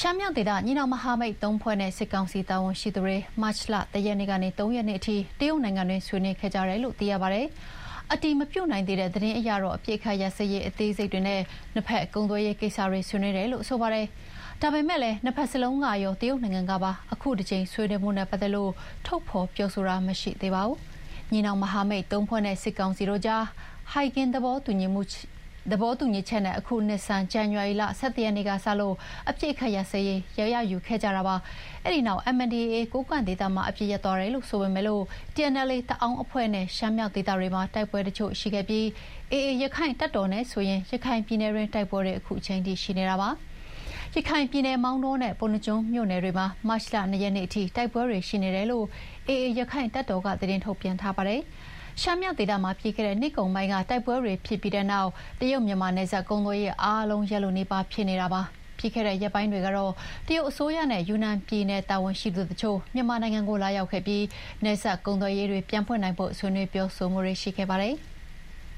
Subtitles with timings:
[0.00, 7.46] ရှမ်းမြောက်ဒေသညီနောင်မဟာမိတ်သုံးဖွဲ့နဲ့ စစ်ကောင်စီတာဝန်ရှိသူတွေ မတ်လ ၁ ရက်နေ့ကနေ ၃ ရက်နေ့အထိ တရုတ်နိုင်ငံတွင်း ဆွေးနွေးခဲ့ကြတယ်လို့ သိရပါတယ်။
[8.12, 11.40] အတည်မပြုနိုင်သေးတဲ့သတင်းအရတော့ အပြစ်ခတ်ရစရေး အသေးစိတ်တွေနဲ့
[11.74, 14.06] နှစ်ဖက်ကုံသွေးရေးကိစ္စတွေ ဆွေးနွေးတယ်လို့ ဆိုပါတယ်။
[14.62, 18.72] ဒါပေမဲ့လည်း နှစ်ဖက်စလုံးကရော တရုတ်နိုင်ငံကပါ အခုတစ်ချိန်ဆွေးနွေးမှုနဲ့ပတ်သက်လို့
[19.06, 20.78] ထုတ်ဖော်ပြောဆိုတာမရှိသေးပါဘူး။
[21.32, 23.44] ညီနောင်မဟာမိတ်သုံးဖွဲ့နဲ့ စစ်ကောင်စီတို့ကြား
[23.92, 25.02] ဟိုက်ကင်သဘောတူညီမှု
[25.70, 28.94] သဘောတူညီချက်နဲ့ အခုနှစ်ဆန်ဇန်နဝါရီလ17ရက်နေ့ကစလို့
[29.30, 30.04] အပြည့်ခတ်ရစေး
[30.38, 31.36] ရရယူခဲ့ကြတာပါ
[31.84, 35.02] အဲ့ဒီနောက် MNDAA ကိုကန့်ဒေတာမှာ အပြည့်ရသွားတယ်လို့ဆိုပေမဲ့လို့
[35.34, 38.84] TNL တအောင်အဖွဲ့နဲ့ ရှမ်းမြောက်ဒေတာတွေမှာ တိုက်ပွဲတချို့ရှိခဲ့ပြီး
[39.32, 43.30] AA ရခိုင်တပ်တော်နဲ့ဆိုရင် ရခိုင်ပြည်နယ်တွင်တိုက်ပွဲတွေအခုချိန်ထိရှိနေတာပါ
[44.14, 48.84] ရခိုင်ပြည်နယ် မောင်းတောနဲ့ ပုဏ္ဏကျွန်းမြို့နယ်တွေမှာ မတ်လ2ရက်နေ့အထိ တိုက်ပွဲတွေရှိနေတယ်လို့
[49.28, 51.42] AA ရခိုင်တပ်တော်က သတင်းထုတ်ပြန်ထားပါတယ်။
[52.02, 55.10] ရှမ်းမြောက်ဒေသမှာပြီးခဲ့တဲ့နှစ်ကုန်ပိုင်းက တိုက်ပွဲတွေဖြစ်ပြီးတဲ့နောက်
[55.40, 58.42] တရုတ်မြန်မာနယ်စပ်ကုန်သွယ်ရေးအားလုံး ရပ်လိုနေပါဖြစ်နေတာပါ
[58.78, 59.92] ပြီးခဲ့တဲ့ရက်ပိုင်းတွေကတော့
[60.26, 64.24] တရုတ်အစိုးရနဲ့ ယူနန်ပြည်နယ်တာဝန်ရှိသူတို့ချို့ မြန်မာနိုင်ငံကိုလာရောက်ခဲ့ပြီး
[64.64, 67.96] နယ်စပ်ကုန်သွယ်ရေးတွေ ပြန်ဖွင့်နိုင်ဖို့ ဆွေးနွေးပြောဆိုမှုတွေရှိခဲ့ပါတယ်။